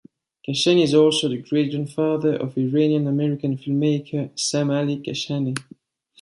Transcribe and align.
Kashani 0.47 0.81
is 0.81 0.95
also 0.95 1.29
the 1.29 1.37
great 1.37 1.69
grandfather 1.69 2.33
of 2.35 2.57
Iranian-American 2.57 3.55
filmmaker 3.55 4.31
Sam 4.35 4.71
Ali 4.71 4.97
Kashani. 4.97 5.55